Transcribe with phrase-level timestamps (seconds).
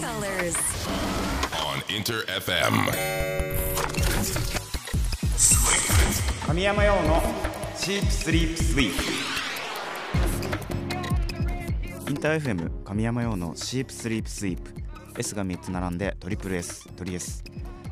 [0.00, 0.56] colors.
[1.52, 2.72] on Inter FM.
[6.46, 7.22] 神山用の
[7.76, 8.96] シープスリープスイー
[12.04, 14.72] プインター FM 神山用のシープスリープスイープ
[15.18, 17.44] S が3つ並んでトリプル S トリ S.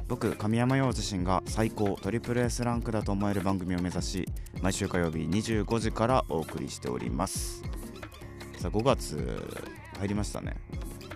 [0.08, 4.26] 僕神山用自身が最高トリプル S ランクだと思える番組を目指し
[4.62, 7.62] 毎週火曜日25時からお送りしております。
[8.56, 9.68] さあ5月
[9.98, 10.56] 入りましたね、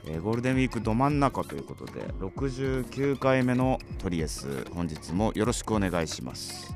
[0.06, 6.74] えーゴールデンウィークど真ん中ということで69回目のトリエス本日もよろしくお願いします。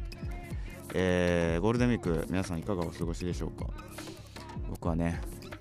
[0.95, 3.67] えーゴールデンウィーク皆さんいかがお過ごしでしょうか？
[4.70, 5.20] 僕はね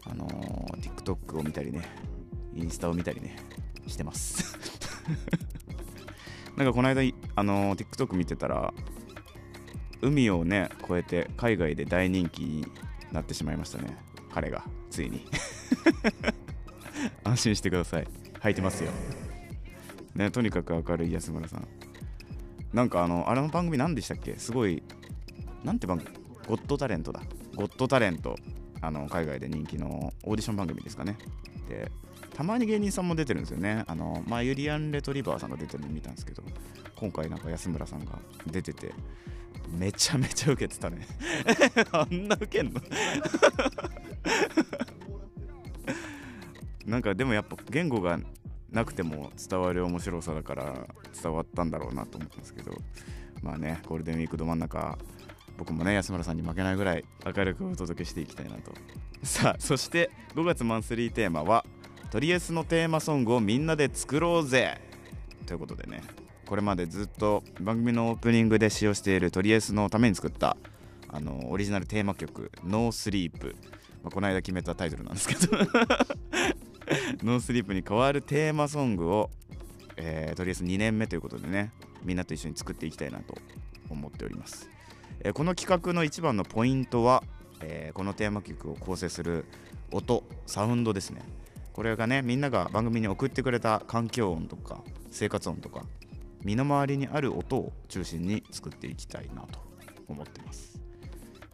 [0.10, 1.82] あのー TikTok を見たりね
[2.54, 3.36] インスタを見たりね
[3.88, 4.58] してます。
[6.56, 7.02] なんかこの間
[7.36, 8.74] あの TikTok 見てたら
[10.02, 12.66] 海をね越えて海外で大人気に
[13.12, 13.98] なってしまいましたね。
[14.34, 15.26] 彼がついに。
[17.26, 18.08] 安心してください。
[18.42, 18.92] 履いてますよ。
[20.16, 21.68] ねとにかく明るい安村さん。
[22.74, 24.36] なんかあのあれの番組何でしたっけ？
[24.38, 24.82] すごい
[25.64, 26.10] なんて番組？
[26.48, 27.22] ゴッドタレントだ。
[27.56, 28.36] ゴッドタレント。
[28.82, 31.18] あの海外で人気のオーディション番組ですかね。
[31.68, 31.92] で
[32.36, 33.84] たまに芸人さんも出てるんですよね。
[33.88, 36.44] あのまあユリアン・レトリバーさんが出てるの見たんですけど
[36.96, 38.94] 今回なんか安村さんが出てて
[39.72, 41.08] めちゃめちゃウケてたね。
[41.92, 42.82] あんなウケんの？
[46.96, 48.18] なんかでもやっぱ言語が
[48.72, 50.88] なくても伝わる面白さだから
[51.22, 52.72] 伝わったんだろうなと思ったんですけど。
[53.44, 54.98] まあねゴールデンウィークど真ん中
[55.58, 58.72] 僕もね安村さんに負けないぐらい明るくお届けしていきたいなと。
[59.24, 61.66] さあそして5月マンスリーテーマは
[62.12, 64.80] 「トリエスのテーマソングをみんなで作ろうぜ!」
[65.46, 66.02] ということでね
[66.46, 70.56] これまでずっと番組のオープニングで使用しているトリエスのために作った
[71.10, 73.56] あのオリジナルテーマ曲「ノースリープ
[74.06, 75.58] まあ、この間決めたタイトルなんですけど。
[77.24, 79.30] ノースリープに代わるテーマソングを、
[79.98, 81.72] えーとりあえず2年目ということでね
[82.04, 83.36] みんなと一緒に作っていきたいなと
[83.90, 84.70] 思っております、
[85.22, 87.24] えーこの企画の一番のポイントは、
[87.62, 89.46] えーこのテーマ曲を構成する
[89.92, 91.22] 音サウンドですね。
[91.74, 95.84] これがねみんなが番組に送ってくれた環境音とか生活音とか
[96.44, 99.60] 身の回りにある音を中心に作っていきたいなと
[100.08, 100.80] 思ってます。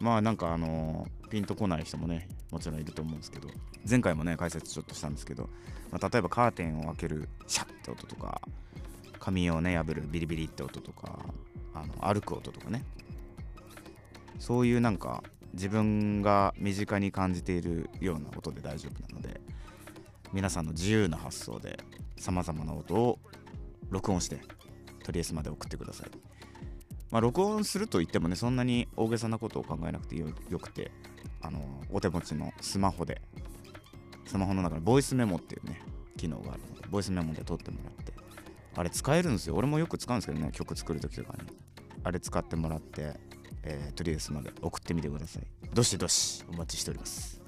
[0.00, 3.48] まあなんかあのーピンとこない人もねもちろんいると思うんですけど
[3.88, 5.48] 前回もね解説ちょっとしたんですけど、
[5.90, 8.40] まあ例えばカーテンを開けるシャッって音とか
[9.18, 11.18] 紙をね破るビリビリって音とか
[11.74, 12.84] あの歩く音とかね。
[14.38, 15.22] そういうなんか
[15.54, 19.40] 自分が身近に感じているような音で大丈夫なので
[20.32, 21.78] 皆さんの自由な発想で
[22.16, 23.18] さまざまな音を
[23.90, 24.40] 録音して
[25.04, 26.10] とりあえずまで送ってください。
[27.10, 30.90] まあ、録音すると言ってもねそんなに大げさなことを考えなくてよよくて
[31.42, 31.60] あの
[31.90, 33.20] お手持ちのスマホで
[34.24, 35.82] スマホの中にボイスメモっていうね
[36.16, 38.12] 機能があるのでボイスメモで撮ってもらって
[38.74, 39.54] あれ使えるんですよ。
[39.54, 41.50] 俺もよく使うんですけどね曲作る時とかに。
[42.04, 43.14] あれ使ってもらって、
[43.62, 45.42] えーとりあえずまで送ってみてください。
[45.72, 47.40] どしどしお待ちしております。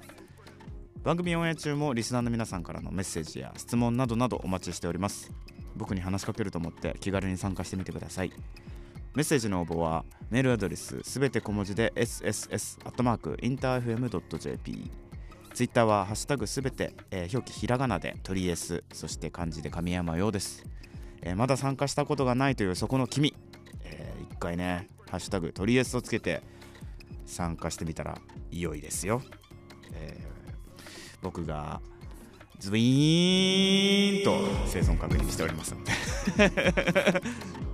[1.03, 5.31] 番組オンエア中もリスナーの皆さんからのメッセージや質問などなどお待ちしております。
[5.75, 8.31] 僕に話しかけると思って気軽に参加してみてください。
[9.15, 14.91] メッセージの応募はメールアドレスすべて小文字で sss.interfm.jp
[15.53, 20.65] ツイッターはハッシュタグすべて、えー表記ひらがなで鳥 S そして漢字で神山用です、
[21.21, 23.33] えーまだ参加したことがないというそこの君、
[23.85, 26.41] えー一回ねハッシュタグ鳥 S をつけて
[27.25, 28.17] 参加してみたら
[28.51, 29.21] 良いですよ、
[29.93, 30.25] えー
[31.21, 31.79] 僕が
[32.59, 34.37] ズイーンと
[34.67, 35.91] 生存確認しておりますので。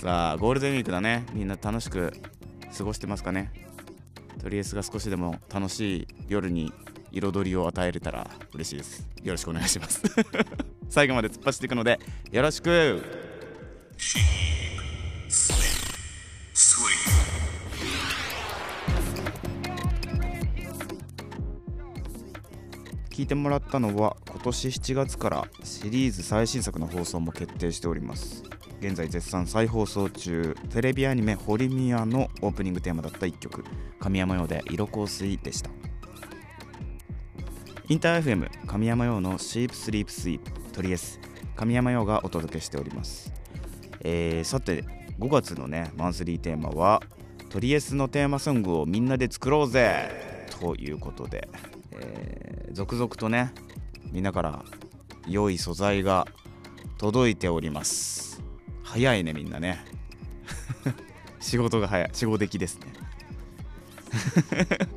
[0.00, 1.26] さあゴールデンウィークだね。
[1.34, 2.10] みんな楽しく
[2.74, 3.52] 過ごしてますかね？
[4.40, 6.72] とりあえずが少しでも楽しい夜に
[7.12, 9.06] 彩りを与えれたら嬉しいです。
[9.22, 10.02] よろしくお願いします。
[10.88, 12.00] 最後まで突っ走っていくので
[12.32, 13.04] よろしく。
[23.10, 28.42] 聞いてもらったのは今年7月からシリーズ最新作の放送も決定しております。
[28.80, 30.56] 現在絶賛再放送中。
[30.70, 33.62] テレビアニメ「ホリミア」のオープニングテーマだった1曲。
[33.98, 35.70] 神山用で「色香水」でした。
[37.88, 41.20] インター FM 神山用のシープスリープスイープトリエス。
[41.56, 43.34] 神山用がお届けしております、
[44.00, 44.82] えーさて
[45.18, 47.02] 5月のねマンスリーテーマは
[47.50, 50.46] トリエスのテーマソングをみんなで作ろうぜ！
[50.58, 51.48] ということで、
[51.92, 53.52] えー続々とね
[54.12, 54.64] みんなから
[55.26, 56.26] 良い素材が
[56.96, 58.29] 届いております。
[58.92, 59.84] 早いねみんなね。
[61.40, 62.10] 仕事が早い。
[62.12, 62.86] 仕事的ですね。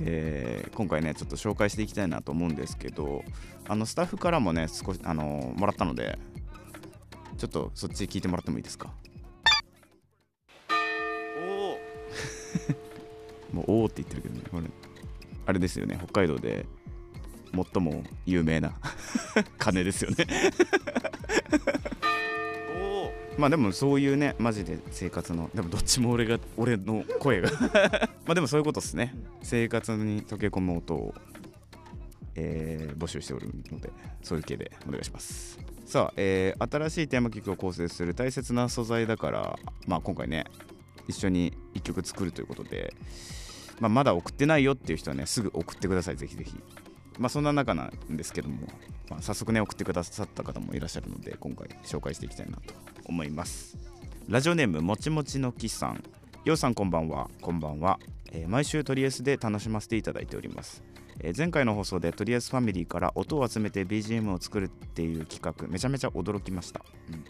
[0.00, 3.24] えー今回ねちょっと紹介していきたいなと思うんですけど
[3.66, 6.16] あのスタッフからもね少しあのもらったので
[7.36, 8.88] ちょっとそっち聞いてもらってもいいですか？
[13.52, 14.66] もうおおって言ってるけどねこれ。
[15.46, 16.64] あれですよね北海道で
[17.74, 18.72] 最も有名な
[19.58, 20.26] 鐘ですよね
[23.38, 27.50] まあでもそういうねマジで生活のでもどっちも俺が俺の声が。
[28.26, 29.14] まあでもそういうことですね。
[29.42, 31.14] 生活に溶け込む音を、
[32.34, 33.92] えー募集しておるので
[34.22, 35.58] そういう系でお願いします。
[35.86, 40.44] さあ、えー新しいテーマ曲を構成する大切な素材だからまあ今回ね
[41.06, 42.92] 一緒に一曲作るということで、
[43.78, 46.16] まあ、まだ送ってないよっていう人はねすぐ送ってください。
[46.16, 46.60] ぜひぜひ。
[47.20, 48.66] まあそんな中なんですけども、
[49.08, 52.74] まあ、早速ね送ってくださった方もいらっしゃるので今回紹介していきたいなと
[53.08, 53.76] 思います。
[54.28, 56.04] ラジオネームもちもちの木さん。
[56.44, 57.28] ようさんこんばんは。
[57.40, 57.98] こんばんは、
[58.32, 60.82] えー毎週トリエスで楽しませていただいております、
[61.20, 67.24] え前回の放送でトリエスファミリーから音を集めて BGM を作るっていう企画めちゃめちゃ驚きました、うん。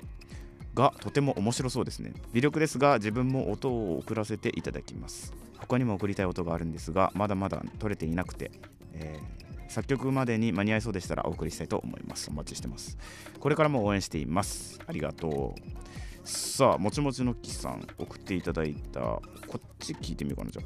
[0.74, 2.12] がとても面白そうですね。
[2.32, 5.32] 微力ですが自分も音を送らせていただきます。
[5.58, 8.50] 他にも送りたい音があるんですがまだまだ取れていなくて、
[8.92, 12.30] えー作曲までに間に合いそうでしたらお送りしたいと思います。
[12.30, 12.98] お待ちしてます。
[13.38, 14.80] これからも応援しています。
[14.86, 16.28] ありがとう。
[16.28, 19.22] さあもちもちの木さん送っていただいたこ
[19.56, 20.62] っち聞いてみようかなじゃ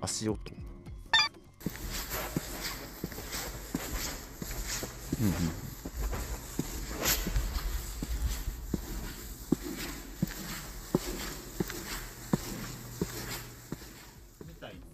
[0.00, 0.38] あ足音。
[5.20, 5.32] うんうん。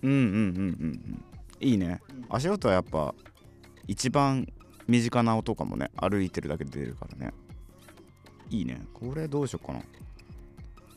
[0.00, 1.24] うんうんうんうん。
[1.60, 2.00] いいね。
[2.30, 3.14] 足音はやっぱ
[3.88, 4.46] 一番
[4.86, 7.32] 身近な音かもね歩いてるだけで出るからね。
[8.50, 8.80] いいね。
[8.94, 9.80] これどうしようかな。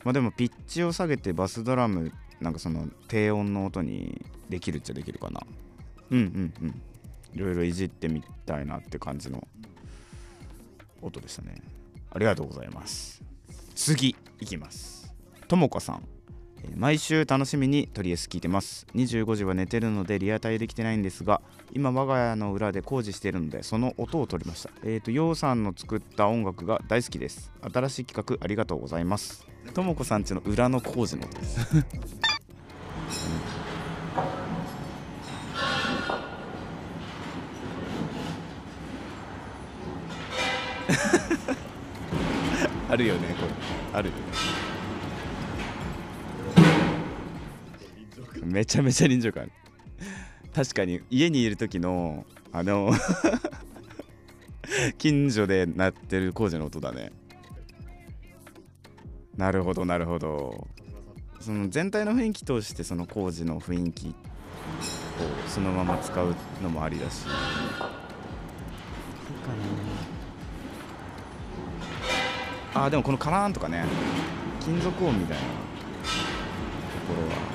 [0.04, 5.40] まあでもピッチを下げてバスドラムなんかその低音の音にできるっちゃできるかな。
[6.10, 6.82] うんうんうん。
[7.34, 9.46] いろいろいじってみたいなって感じの
[11.00, 11.54] 音でしたね。
[12.10, 13.22] ありがとうございます。
[13.74, 15.14] 次いきます。
[15.48, 16.11] ともこさん。
[16.76, 18.86] 毎週楽しみにトリエス聞いてます。
[18.94, 21.40] 25時は寝てるのでリアタイできてないんですが
[21.72, 24.70] 今我が家の裏で工事しているのでその音を取りました。
[24.84, 27.50] えっ、とようさんの作った音楽が大好きです。
[27.72, 29.46] 新しい企画ありがとうございます。
[29.74, 31.58] ともこさんちの裏の工事の音です。
[42.88, 43.52] あるよねこれ。
[43.98, 44.61] あるよね
[48.52, 49.52] めちゃめちゃ臨場感ある。
[50.54, 52.92] 確かに家にいる時のあの
[54.98, 57.10] 近所で鳴ってる工事の音だね。
[59.36, 60.68] なるほどなるほど。
[61.40, 64.12] その全体の雰囲気としてその工事の雰囲気を
[65.48, 67.20] そのまま使うのもありだし。
[67.22, 67.34] そうか
[72.74, 73.84] なあーでもこのカラーンとかね
[74.60, 75.48] 金属音みたいなと
[77.08, 77.51] ころは。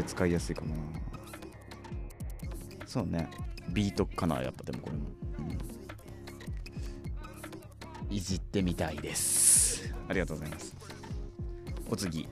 [0.00, 0.82] って使いやすいかもな。
[2.86, 3.28] そうね。
[3.68, 5.04] ビートかなやっぱでもこれも、
[8.08, 8.14] うん。
[8.14, 9.94] いじってみたいです。
[10.08, 10.74] ありがとうございます。
[11.88, 12.28] お次、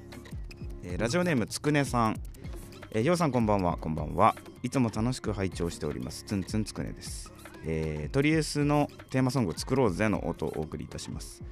[0.82, 2.20] えーラジオネームつくねさん。
[2.90, 3.76] えー、ようさんこんばんは。
[3.76, 4.34] こんばんは。
[4.62, 6.24] いつも楽しく拝聴しております。
[6.24, 7.32] つんつんつくねです。
[7.64, 11.42] えートリエスのテーマソング「作ろうぜ」の音をお送りいたします。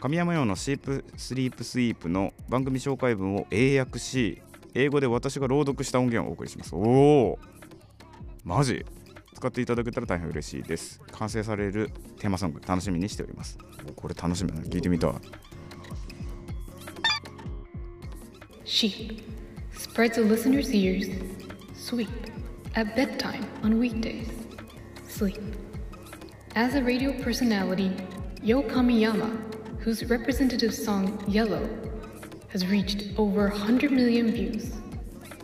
[0.00, 4.40] 神山用のシープスリープスイープの番組紹介文を英訳し
[4.80, 7.38] 英語で私が朗読した音源をお送りしますおお
[8.44, 8.86] マジ
[9.34, 13.58] 使っていただけたら大変嬉しいです完成されるテーマソング楽しみにしております
[13.96, 15.10] これ楽しみだね聞いてみたい
[18.64, 19.22] Sheep
[19.72, 21.08] spreads a listener's ears.
[21.74, 22.10] Sweep
[22.76, 24.28] at bedtime on weekdays.
[25.08, 25.40] Sleep.
[26.54, 27.90] As a radio personality,
[28.42, 29.30] Yo Kamiyama,
[29.80, 31.66] whose representative song Yellow
[32.48, 34.72] has reached over 100 million views,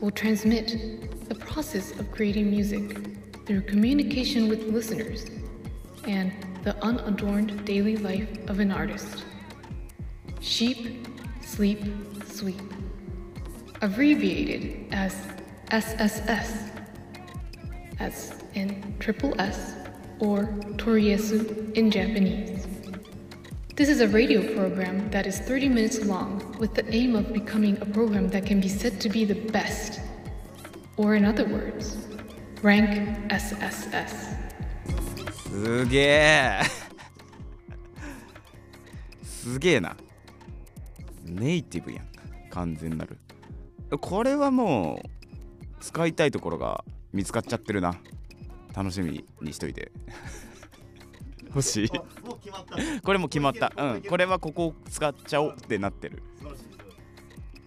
[0.00, 5.26] will transmit the process of creating music through communication with listeners
[6.06, 6.32] and
[6.64, 9.24] the unadorned daily life of an artist.
[10.40, 11.06] Sheep,
[11.42, 11.80] sleep,
[12.26, 12.60] sweep
[13.84, 15.14] abbreviated as
[15.70, 16.70] SSS,
[18.00, 19.74] as in triple S
[20.20, 20.44] or
[20.78, 22.53] Toriesu in Japanese.
[23.76, 27.76] This is a radio program that is 30 minutes long with the aim of becoming
[27.82, 30.00] a program that can be said to be the best.
[30.96, 31.96] Or, in other words,
[32.62, 32.88] rank
[33.30, 34.38] SSS.
[35.50, 36.60] すげえ
[39.24, 39.96] すげえな
[41.24, 42.06] ネイティブやん
[42.50, 43.18] 完全なる
[44.00, 45.08] これはもう
[45.80, 47.96] 使いたいところが見つかっちゃってるな
[48.72, 49.90] 楽しみにしといて
[51.54, 51.88] 欲しい。
[53.02, 56.22] これも決まったうんこれはここを使っちゃおうってなってる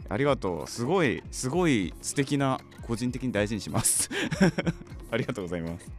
[0.09, 4.09] ありがとうすごいすごい素敵な個人的に大事にします
[5.11, 5.91] ありがとうございます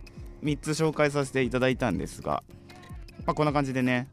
[0.43, 2.43] 3つ紹介させていただいたんですが、
[3.27, 4.09] まあ、こんな感じでね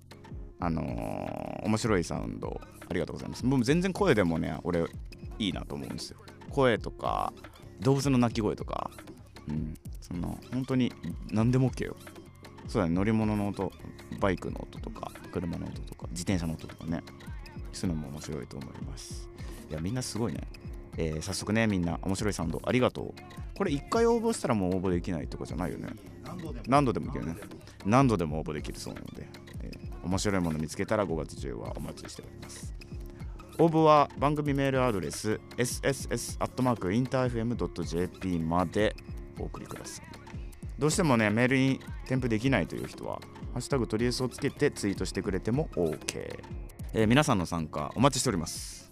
[0.60, 4.86] あのー面白いサウンドありがとうございますもう全然声でもね俺
[5.40, 6.18] いいなと思うんですよ
[6.50, 7.34] 声とか
[7.80, 8.92] 動物の鳴き声とか
[9.48, 10.94] うんその本当に
[11.32, 11.96] 何でも OK よ
[12.68, 13.72] そうだね乗り物の音
[14.20, 17.04] バイクの音とか車の音とか自転車の音とかね
[17.74, 19.30] そういうのも面白いと思います。
[19.70, 20.40] いやみんなすごいね、
[20.98, 23.14] えー早速ねみんな面白いサウンドありがとう。
[23.58, 25.90] これ1回応募したらもう応募できないとかじゃないよね。
[26.68, 27.08] 何度でも。
[27.08, 27.36] いけるね。
[27.86, 29.28] 何度でも応募できるそうなので、
[29.62, 32.76] えー面白いもの見つけたら5月中はお待ちしております。
[33.58, 38.94] 応募は番組メールアドレス sss.interfm.jp まで
[39.40, 40.15] お送りください
[40.78, 43.22] どうしてもねメールに添付できないという人は
[43.54, 46.44] 「ハッシュタグトリエス」をつけてツイートしてくれても OK、
[46.94, 48.92] えー皆さんの参加お待ちしております。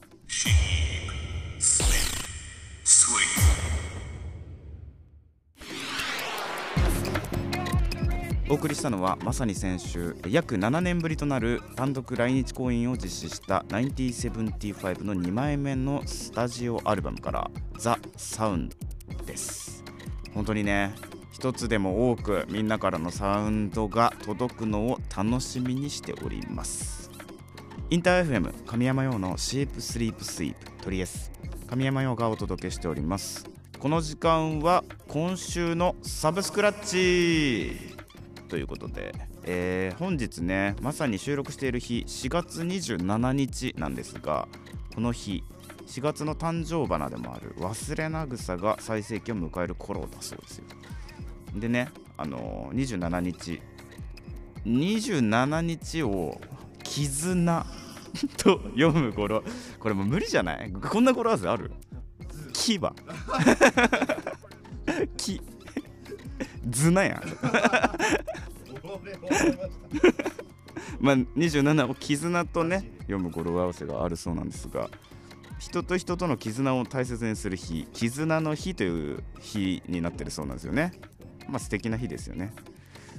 [8.50, 17.50] お送りしたのはまさに先週約7年ぶりとなる単独来日公演を実施した1975の2枚目のスタジオアルバムから
[17.80, 19.84] 「ザ・サウンドです。
[20.36, 20.94] 本当にね
[21.44, 27.12] 一つでも多くみんなからのサウンドが届くのを楽しみにしております。
[27.90, 31.34] インター FM 神山用のシープスリープスイープトリエス
[31.68, 33.46] 神山用がお届けしております。
[33.78, 37.94] この時間は今週のサブスクラッチ。
[38.48, 44.48] ということで、えー本日ねまさに収録している日4月27日なんですが
[44.96, 45.44] この日
[45.88, 50.64] 4月の誕生花でもある忘れな草が最盛期を迎える頃だそうですよ。
[51.56, 53.62] でねあのー27日。
[54.66, 56.40] 27日を
[56.84, 57.66] 絆。
[58.38, 59.44] と読む頃
[59.80, 60.72] これもう無理じゃない？
[60.72, 61.72] こんな語呂合わせある？
[62.54, 62.80] 牙。
[65.18, 65.42] 木
[66.70, 67.22] ズナやん。
[71.00, 74.90] まあ、27を絆とね読む語呂合わせがあるそうなんですが
[75.60, 80.94] 人と人との絆を大切にする日絆の日という日になってるそうなんですよね。
[81.48, 82.54] まあ素敵な日ですよね。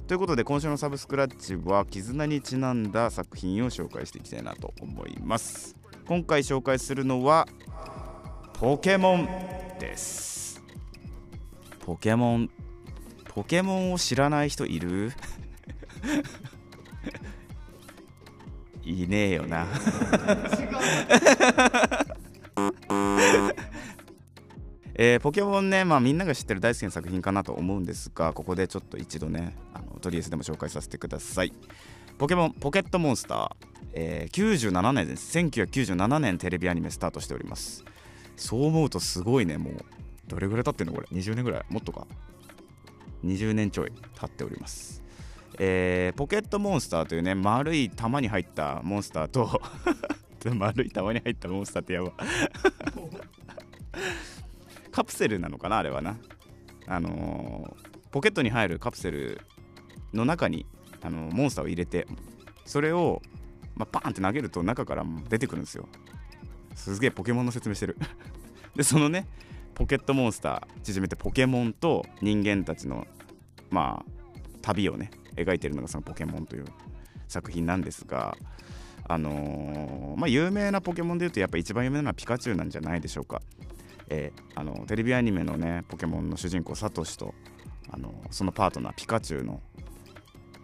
[0.07, 5.76] ということで今週のサブスクラッチは絆にちなんだ作品を紹介していきたいなと思います。
[6.07, 7.49] 今回紹介するのは
[8.52, 9.26] ポケモン
[9.81, 10.62] です。
[11.81, 12.50] ポケモン
[13.25, 15.12] ポケモンを知らない人いる？
[18.85, 19.66] いねえよな。
[24.97, 31.53] えーポケモンね、まあ、みんなが知ってる大好きな作品かなと思うんですがここでちょっと一度ねあのトリエスでも紹介させてください。
[32.17, 33.51] ポケモンポケットモンスター、
[33.95, 37.85] えー97年です1997年テレビアニメスタートしております。
[38.37, 39.75] そう思うとすごいねもう。
[40.27, 41.65] どれぐらい経ってんのこれ？20年ぐらい？
[41.69, 42.07] もっとか
[43.25, 45.03] ？20年ちょい経っております。
[45.59, 49.61] えーポケットモンスターというね丸い玉に入ったモンスターと
[50.55, 52.13] 丸い玉に入ったモンスターってやば。
[54.95, 56.17] カプセルなのかなあれはな。
[56.87, 59.41] あのーポケットに入るカプセル
[60.13, 60.67] の中に、
[61.03, 62.07] あのーモンスターを入れて
[62.65, 63.21] それを、
[63.75, 65.89] まあ、パーンって投げると中から出てくるんですよ。
[66.77, 67.97] すげえポケモンの説明してる。
[68.77, 69.27] でそのね
[69.75, 73.05] ポケットモンスター縮めてポケモンと人間たちの
[73.71, 74.13] まあ
[74.63, 76.67] 旅をね描いてるのがそのポケモンという
[77.27, 78.37] 作品なんですが
[79.09, 83.43] あのーまあ有名なポケモンでいうとやっぱ一番有名なのはピカチュウなんじゃないでしょうか、
[84.09, 87.35] えーあのテレビアニメのねポケモンの主人公サトシと
[87.91, 89.61] あのそのパートナーピカチュウの,、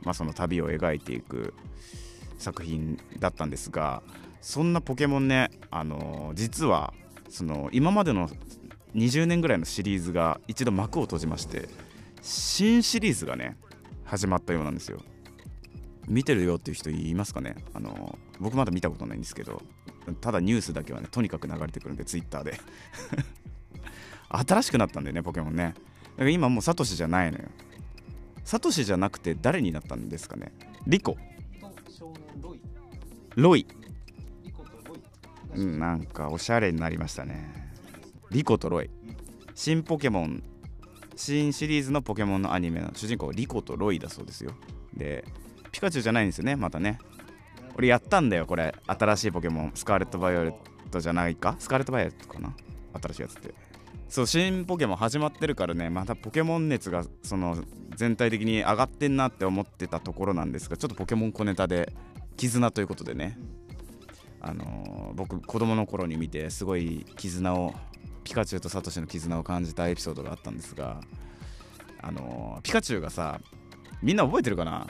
[0.02, 1.54] まあその旅を描いていく
[2.38, 4.02] 作品だったんですが
[4.40, 6.94] そんなポケモンね、あの実は
[7.28, 8.30] その今までの
[8.94, 11.68] 20年ぐらいのシリーズが一度幕を閉じまして
[12.22, 13.56] 新シリーズがね
[14.04, 15.00] 始まったようなんですよ。
[16.08, 17.54] 見てるよっていう人いますかね？
[17.74, 19.62] あの僕まだ見たことないんですけど。
[20.20, 22.58] ただニュースだけはねとにかく流れてくるんでツイッターで。
[24.28, 25.74] 新しくなったんだよねポケモンね。
[25.74, 27.44] だから今もうサトシじゃないのよ。
[28.44, 30.52] サトシじゃなくて誰になったんですかね。
[30.86, 31.16] リコ。
[33.36, 33.66] ロイ。
[35.54, 37.72] うんなんかおしゃれになりましたね。
[38.30, 38.90] リコとロイ。
[39.54, 40.42] 新ポケモン。
[41.16, 44.52] 新シリーズのポケモンのアニメの主人公リコとロイだそうですよ。
[44.94, 45.24] で
[45.72, 46.98] ピカチュウじゃないんですよねまたね
[47.80, 48.74] 俺やったんだよこれ。
[48.86, 49.72] 新しいポケモン。
[49.74, 50.54] スカーレット・バイオレッ
[50.90, 51.56] トじゃないか？
[51.58, 52.54] スカーレット・バイオレットかな？
[53.00, 53.54] 新しいやつって。
[54.06, 57.56] そう新ポケモン始まってるからねまたポケモン熱がその
[57.96, 61.90] 全体的に上がってんなって思ってたところなんですがちょっとポケモン小ネタで
[62.36, 63.38] 絆ということでね。
[64.42, 67.72] あのー僕子供の頃に見てすごい絆を
[68.24, 71.00] ピカチュウとサトシの絆を感じたエピソードがあったんですが
[72.02, 73.40] あのーピカチュウがさ
[74.02, 74.86] みんな覚えてるかな？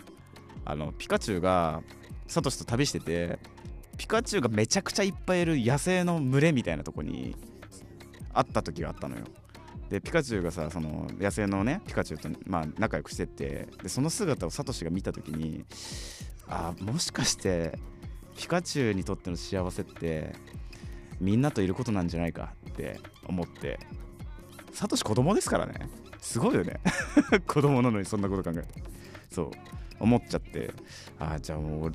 [0.65, 1.83] あのピカチュウが
[2.31, 3.41] サトシと旅してて
[3.99, 7.35] ピカチュウがめちゃくちゃいっぱいいる野生の群れみたいなとこに
[8.33, 9.25] 会った時があったのよ。
[9.89, 15.65] でピカチュウがさその野生のねピカチュウと、まあ、仲良くしててでその姿をサトシが見た時に
[16.47, 17.77] あーもしかして
[18.37, 20.37] ピカチュウにとっての幸せって
[21.21, 23.81] みんなといることなんじゃないかって思って
[24.73, 25.75] サトシ子供ですからね。
[26.21, 26.79] すごいよね。
[27.49, 28.69] 子供なのにそんなこと考えて。
[29.33, 29.51] そう
[30.01, 30.73] 思っちゃって
[31.19, 31.93] ああじゃあもう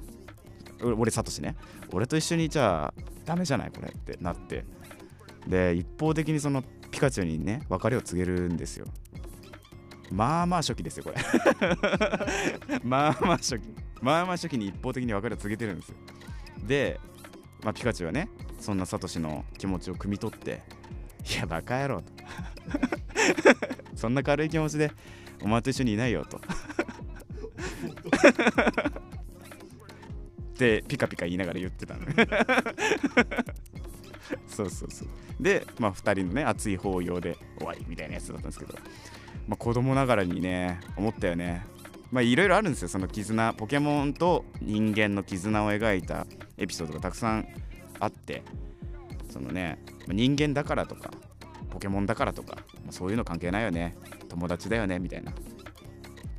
[0.81, 1.55] 俺サトシね。
[1.91, 2.93] 俺と一緒にじゃあ
[3.25, 4.65] ダメじゃないこれってなって。
[5.47, 8.85] で一方的にそのピカチュウにね別れを告げるんですよ。
[10.11, 11.17] まあまあ初期ですよこれ。
[12.83, 13.67] まあまあ初期。
[14.01, 15.95] まあまあ初期に一方的に別れを告げてるんですよ。
[16.65, 16.99] で、
[17.63, 18.29] まあ、ピカチュウはね
[18.59, 20.61] そんなサトシの気持ちを汲み取って
[21.31, 22.11] いやバカ野郎と。
[23.95, 24.91] そんな軽い気持ちで
[25.41, 26.39] お前と一緒にいないよと。
[30.55, 32.05] ってピカピカ言いながら言ってたの。
[32.05, 32.15] ね
[34.47, 35.07] そうそうそう。
[35.39, 38.73] でまあ2人のね熱い抱擁で終わりみたいなやつだったんですけど、
[39.47, 41.65] まあ、子供ながらにね思ったよね。
[42.11, 42.87] まあいろいろあるんですよ。
[42.87, 46.25] その絆ポケモンと人間の絆を描いた
[46.57, 47.47] エピソードがたくさん
[47.99, 48.41] あって。
[49.29, 51.11] そのねまあ人間だからとか
[51.69, 53.97] ポケモンだからとか、まあそういうの関係ないよね。
[54.29, 55.33] 友達だよねみたいな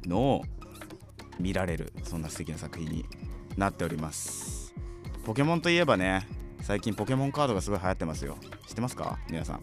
[0.07, 0.43] のを
[1.39, 1.93] 見られる。
[2.03, 3.05] そんな素敵な作品に
[3.57, 4.75] なっております。
[5.25, 6.29] ポケモンといえばね
[6.63, 8.37] 最近ポケモンカードがすごい流行ってますよ。
[8.67, 9.19] 知ってますか？
[9.29, 9.61] 皆さん。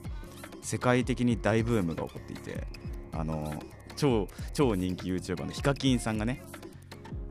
[0.62, 2.66] 世界的に大ブームが起こっていて
[3.12, 3.54] あの
[3.96, 6.42] 超超人気 YouTuber のヒカキンさんがね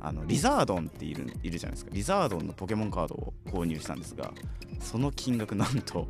[0.01, 1.91] あのリザードンっているいるじゃないですか。
[1.95, 4.33] リザードンのポケモンカードを購入したんですが
[4.81, 6.09] その金額なんと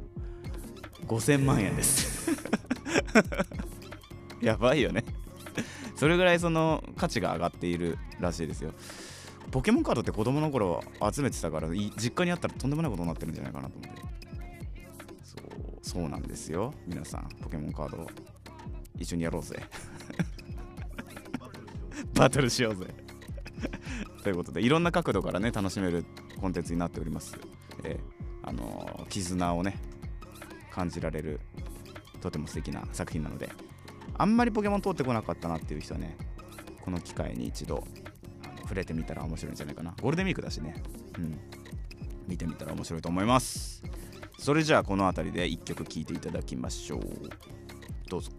[1.06, 2.30] 5000万円です。
[4.40, 5.04] やばいよね。
[5.94, 8.72] それぐらいその価値が上がっているらしいですよ。
[9.50, 14.02] ポケモンカードって子供の頃集めてたから実家にあったらとんでもないことになってるんじゃないかなと思って。
[15.24, 16.72] そうそうなんですよ。
[16.86, 18.06] 皆さんポケモンカード
[18.98, 19.62] 一緒にやろうぜ。
[22.14, 22.86] バトルしようぜ。
[24.22, 26.04] ということでいろんな角度からね楽しめる
[26.40, 27.36] コンテンツになっております、
[27.84, 29.78] えーあのー絆をね
[30.70, 31.40] 感じられる
[32.20, 33.50] とても素敵な作品なので
[34.14, 36.16] あんまりポケモン通ってこなかったなっていう人はね
[36.80, 37.84] この機会に一度
[38.72, 39.94] 触れてみたら面白いんじゃないかな。
[40.00, 40.82] ゴールデンウィークだしね。
[41.18, 41.38] うん。
[42.26, 43.82] 見てみたら面白いと思います。
[44.38, 47.00] それじゃあこの辺りで1曲聴いていただきましょう。
[48.08, 48.30] どうぞ。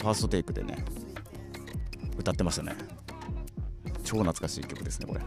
[0.00, 0.84] ファーストテイクでね
[2.18, 2.74] 歌ってましたね。
[4.02, 5.20] 超懐かしい曲ですねこれ、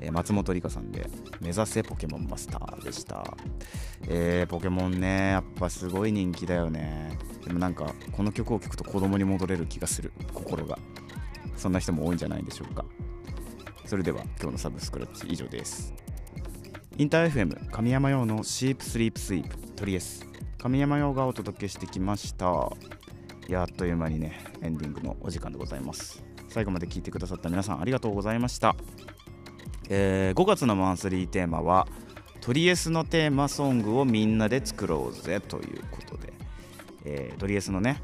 [0.00, 1.08] えー松本里香さんで
[1.40, 3.36] 「目指せポケモンマスター」でした。
[4.08, 7.18] えーポケモンねやっぱすごい人気だよね。
[7.44, 10.12] でもなんかこの曲を聴くと子供に戻れる気がする。
[10.32, 10.78] 心が。
[11.56, 12.84] そんな人も多いんじゃないでしょうか。
[13.84, 15.92] それでは今日のサブスクラッチ以上です。
[16.96, 20.26] インター FM 神山用のシープスリープスイープトリエス
[20.58, 22.70] 神山用がお届けしてきました。
[23.48, 26.22] やあっという間にねエンディングのお時間でございます。
[26.48, 28.74] 最後まで聞いてくださった皆さんありがとうございました、
[29.88, 31.86] えー5月のマンスリーテーマは
[32.40, 36.32] トリエスのテーマソングをみんなで作ろうぜということで、
[37.04, 38.00] えートリエスのね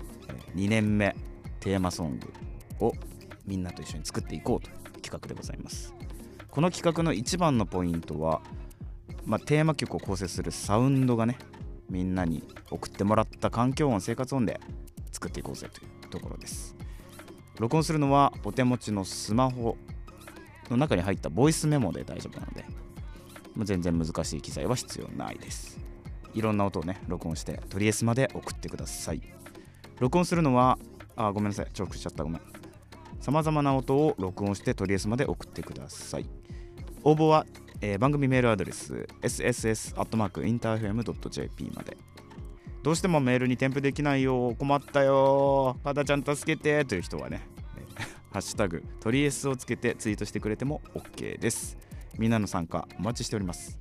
[0.54, 1.14] 2年目
[1.60, 2.32] テーマソング
[2.86, 2.92] を
[3.46, 5.94] みんなと一緒に作っていこうという企画でございます。
[6.50, 8.40] この企画の一番のポイントは、
[9.26, 11.36] まあ、テーマ曲を構成するサウンドがね
[11.90, 14.60] みんなに送ってもらった環境音生活音で
[15.10, 16.76] 作っていこうぜというところです。
[17.58, 19.76] 録音するのはお手持ちのスマホ
[20.70, 22.64] の中に入ったボイスメモで大丈夫なので
[23.54, 25.78] もう全然難しい機材は必要ないです。
[26.34, 29.22] いろんな音をね録音してトリエスまで送ってください。
[30.00, 30.76] 録音するのは
[31.16, 31.68] あごめんなさい。
[31.72, 32.24] 重複しちゃった。
[32.24, 32.40] ごめん。
[33.20, 36.26] さまざまな音を録音してトリエスまで送ってください。
[37.04, 37.46] 応募は、
[37.80, 41.96] えー番組メールアドレス sss.interfm.jp まで。
[42.82, 44.54] どうしてもメールに添付できないよ。
[44.58, 45.78] 困ったよ。
[45.82, 46.84] パダちゃん助けて。
[46.84, 47.53] という人はね
[48.34, 51.78] ハッシュタグトリエスをつけてツイートしてくれても OK です。
[52.18, 53.78] みんなの参加お待ちしております。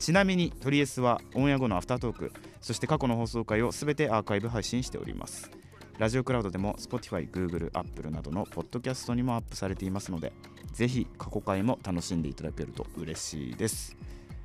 [0.00, 5.52] ちなみにトリエスはオンエア後のアフタートークそして過去の放送回をすべてアーカイブ配信しております。
[6.00, 10.32] ラジオクラウドでも Spotify、Google、Apple などのポッドキャストにもアップされていますので
[10.72, 13.96] ぜひ過去回も楽しんでいただけると嬉しいです。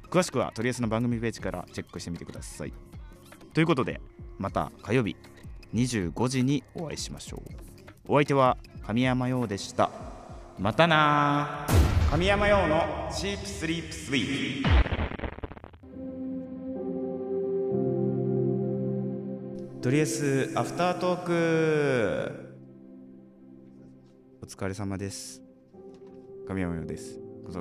[0.04, 2.74] 詳しくはとりあえずの番組ページからチェックしてみてください。
[3.56, 4.00] ということで
[4.38, 5.15] また火曜日
[5.74, 7.78] 25時にお会いしましょう。
[8.12, 9.91] お相手は神山陽でした。
[10.58, 11.67] またな
[12.10, 14.69] 神山陽のチープスリープスイート。
[19.84, 22.56] とりあえずアフタートーク。
[24.41, 25.43] お疲れ様です。
[26.48, 27.19] 神山陽です。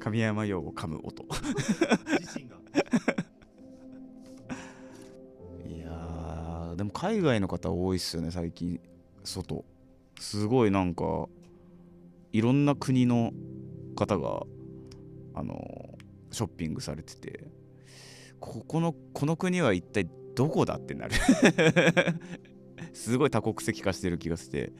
[0.00, 1.24] 神山陽を噛む音
[7.02, 8.80] 海外の方多いっすよね最近
[9.24, 9.64] 外。
[10.20, 11.26] すごいなんか
[12.30, 13.32] いろんな国の
[13.96, 14.44] 方が
[15.34, 15.98] あの
[16.30, 17.48] ショッピングされてて
[18.38, 21.14] ここのこの国は一体どこだってなる。
[22.94, 24.72] すごい多国籍化してる気がして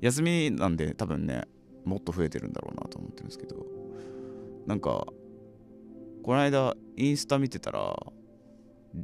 [0.00, 1.44] 休みなんで多分ね
[1.84, 3.64] もっと増えてるんだろうなと思ってるんですけど
[4.66, 5.06] なんか
[6.24, 7.94] この間インスタ見てたら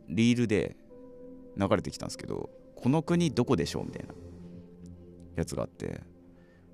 [0.08, 0.76] リールで
[1.56, 2.50] 流れてきたんですけど
[2.84, 3.86] この国どこでしょう？
[3.86, 4.12] みたいな
[5.36, 6.02] やつがあって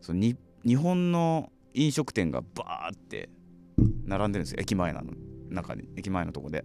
[0.01, 0.37] その日
[0.75, 3.29] 本の飲食店がバーって
[4.07, 4.59] 並んでるんですよ。
[4.61, 5.13] 駅前なの
[5.51, 6.65] 中に駅前のとこで。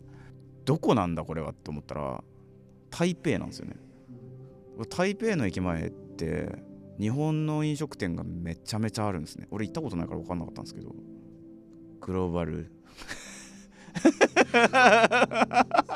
[0.66, 2.24] どこなんだこれはって思ったら
[2.90, 3.76] 台北なんですよね。
[4.90, 6.50] 台北の駅前って
[7.00, 9.48] 日本の飲食店がめちゃめちゃあるんですね。
[9.52, 10.92] 俺行ったことないから分かんなかったんですけど。
[12.02, 12.72] グローバル。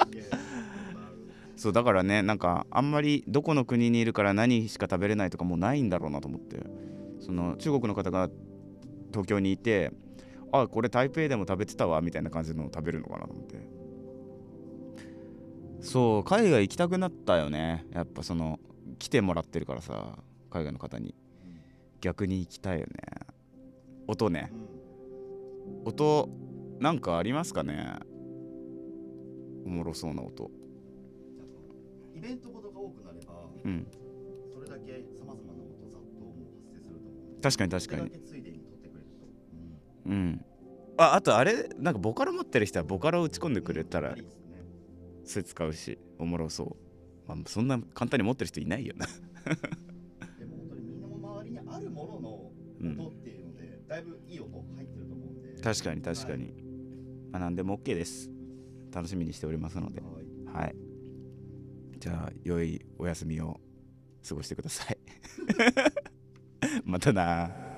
[1.59, 6.57] そうだからねなんかあんまりどこの国にいるから何しか食べれないとかもうないんだろうなと思って。
[7.19, 8.29] その中国の方が
[9.11, 9.91] 東京にいて
[10.53, 13.57] あこれ台北でも食べてたわみたいな感じのを食べるのかなと思って。
[15.81, 17.85] そう海外行きたくなったよね。
[17.91, 18.57] やっぱその
[18.97, 20.17] 来てもらってるからさ
[20.49, 21.13] 海外の方に。
[21.99, 22.93] 逆に行きたいよね。
[24.07, 24.49] 音ね。
[25.83, 26.29] 音
[26.79, 27.97] なんかありますかね。
[29.65, 30.49] おもろそうな音。
[32.19, 33.87] イベントごとが多くなればうん。
[34.53, 38.11] それだけさまざまな音雑踏も発生すると思う確かに確かに。
[38.27, 39.25] ついでに撮ってくれると、
[40.05, 40.45] うんうん。
[40.97, 41.69] ああとあれ？
[41.77, 44.65] なんかボカロ持ってる人はボカロ打ち込んでくれたらありですね
[45.23, 46.75] それ使うしおもろそ
[47.25, 49.05] う、まあ、そんな簡単に持ってる人いないよな。
[49.05, 52.51] でも本当にみんなも周りにあるものの
[52.81, 55.61] うん音っていうので、だいぶいい音入ってると思うんで。
[55.61, 56.53] 確かに確かに、
[57.31, 58.29] まあ、何でも OK です。
[58.91, 60.01] 楽しみにしておりますので。
[60.01, 60.07] は
[60.57, 60.63] い。
[60.63, 60.75] はい
[61.99, 63.59] じゃあ良いお休みを
[64.27, 64.97] 過ごしてください。
[66.83, 67.68] またな